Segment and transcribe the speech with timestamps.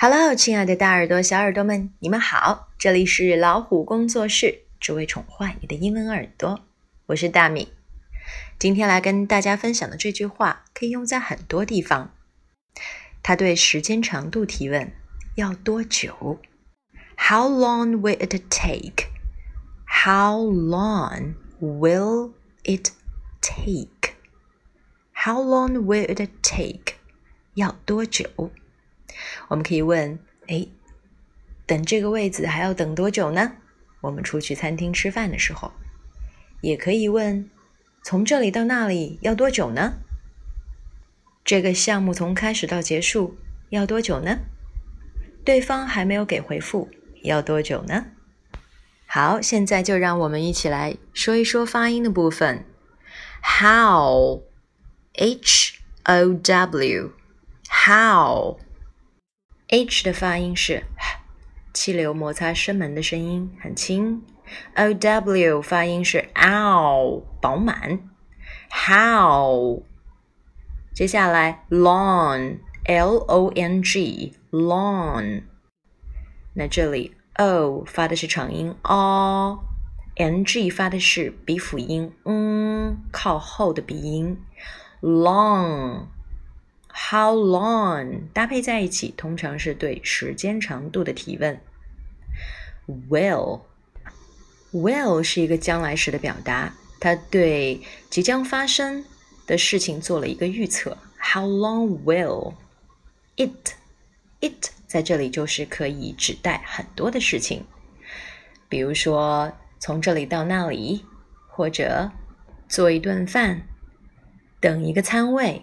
[0.00, 2.68] Hello，亲爱的大耳朵、小耳朵们，你们好！
[2.78, 6.60] 这里是老虎工作室，只为宠坏你的英文耳朵。
[7.06, 7.72] 我是大米。
[8.60, 12.14] 今天来跟大家分享的这句话可以用在很多地方。
[13.24, 14.92] 它对时间长度提问：
[15.34, 16.38] 要多久
[17.16, 19.06] ？How long will it take?
[19.84, 22.92] How long will it
[23.40, 24.12] take?
[25.12, 26.94] How long will it take?
[27.54, 28.52] 要多久？
[29.48, 30.66] 我们可以问：哎，
[31.66, 33.52] 等这个位子还要等多久呢？
[34.00, 35.72] 我们出去餐厅吃饭的时候，
[36.60, 37.50] 也可以问：
[38.02, 39.94] 从这里到那里要多久呢？
[41.44, 43.38] 这个项目从开始到结束
[43.70, 44.40] 要多久呢？
[45.44, 46.90] 对方还没有给回复，
[47.22, 48.06] 要多久呢？
[49.06, 52.64] 好，现在就让我们一起来说一说发音的部分。
[53.42, 54.42] How,
[55.14, 57.12] H O W,
[57.68, 58.58] How。
[59.70, 60.84] H 的发音是
[61.74, 64.22] 气流摩擦声门的声音，很轻。
[64.74, 68.00] o w 发音是 ow，饱满。
[68.70, 69.82] how，
[70.94, 75.42] 接下来 long，l o n g，long。
[76.54, 84.38] 那这里 o 发的是长音 o，n g 发的是鼻辅音嗯，靠后的鼻音
[85.02, 86.06] long。
[87.00, 91.58] How long 搭配在一起，通常是对时间长度的提问。
[93.08, 93.60] Will
[94.72, 99.04] will 是一个将来时的表达，它对即将发生
[99.46, 100.98] 的事情做了一个预测。
[101.18, 102.54] How long will
[103.36, 103.74] it
[104.40, 107.64] it 在这里就是可以指代很多的事情，
[108.68, 111.06] 比如说从这里到那里，
[111.46, 112.10] 或者
[112.68, 113.62] 做一顿饭，
[114.60, 115.62] 等一个餐位。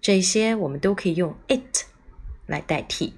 [0.00, 1.84] 这些我们都可以用 it
[2.46, 3.14] 来代替。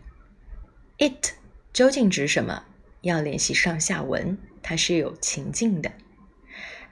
[0.98, 1.32] it
[1.72, 2.64] 究竟指什么？
[3.02, 5.92] 要联系上下文，它是有情境的。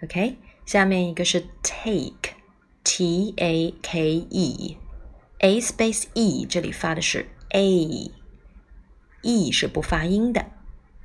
[0.03, 10.47] OK，下面一个是 take，T A K E，A space E 这里发的是 A，E 是不发音的，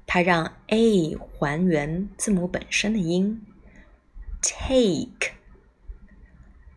[0.06, 3.42] 它让 A 还原字母本身的音。
[4.42, 5.34] take。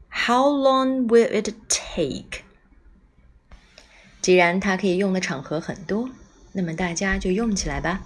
[0.08, 1.85] How long will it take？
[1.96, 2.42] Take，
[4.20, 6.10] 既然它可以用的场合很多，
[6.52, 8.02] 那么大家就用起来吧。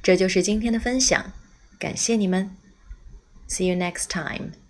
[0.00, 1.32] 这就是今天的分享，
[1.80, 2.56] 感谢你们。
[3.48, 4.61] See you next time.